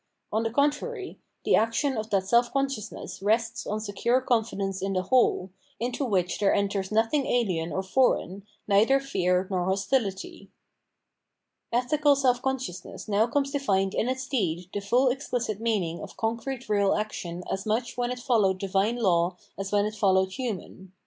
On 0.33 0.41
the 0.41 0.49
contrary, 0.49 1.19
the 1.45 1.55
action 1.55 1.95
of 1.95 2.09
that 2.09 2.25
self 2.27 2.51
consciousness 2.51 3.21
rests 3.21 3.67
on 3.67 3.79
secure 3.79 4.19
confidence 4.19 4.81
in 4.81 4.93
the 4.93 5.03
whole, 5.03 5.51
into 5.79 6.03
which 6.03 6.39
there 6.39 6.55
enters 6.55 6.91
nothing 6.91 7.25
ahen 7.27 7.71
or 7.71 7.83
foreign, 7.83 8.41
neither 8.67 8.99
fear 8.99 9.45
nor 9.51 9.65
hostility. 9.65 10.49
Ethical 11.71 12.15
self 12.15 12.41
consciousness 12.41 13.07
now 13.07 13.27
comes 13.27 13.51
to 13.51 13.59
find 13.59 13.93
in 13.93 14.09
its 14.09 14.25
deed 14.25 14.71
the 14.73 14.79
full 14.81 15.07
exphcit 15.09 15.59
meaning 15.59 16.01
of 16.01 16.17
concrete 16.17 16.67
real 16.67 16.95
action 16.95 17.43
as 17.51 17.67
much 17.67 17.95
when 17.95 18.09
it 18.09 18.17
followed 18.17 18.57
divine 18.57 18.95
law 18.95 19.37
as 19.55 19.71
when 19.71 19.85
it 19.85 19.93
followed 19.93 20.31
human. 20.31 20.93